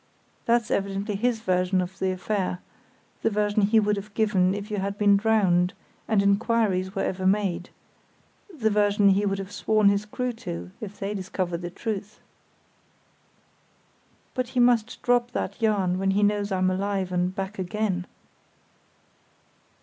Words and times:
That's 0.47 0.71
evidently 0.71 1.13
his 1.15 1.41
version 1.41 1.79
of 1.79 1.99
the 1.99 2.09
affair—the 2.09 3.29
version 3.29 3.61
he 3.61 3.79
would 3.79 3.97
have 3.97 4.15
given 4.15 4.55
if 4.55 4.71
you 4.71 4.77
had 4.77 4.97
been 4.97 5.15
drowned 5.15 5.73
and 6.07 6.23
inquiries 6.23 6.95
were 6.95 7.03
ever 7.03 7.27
made; 7.27 7.69
the 8.51 8.71
version 8.71 9.09
he 9.09 9.27
would 9.27 9.37
have 9.37 9.51
sworn 9.51 9.89
his 9.89 10.07
crew 10.07 10.33
to 10.33 10.71
if 10.81 10.97
they 10.99 11.13
discovered 11.13 11.61
the 11.61 11.69
truth." 11.69 12.19
"But 14.33 14.47
he 14.47 14.59
must 14.59 14.99
drop 15.03 15.33
that 15.33 15.61
yarn 15.61 15.99
when 15.99 16.09
he 16.09 16.23
knows 16.23 16.51
I'm 16.51 16.71
alive 16.71 17.11
and 17.11 17.35
back 17.35 17.59
again." 17.59 18.07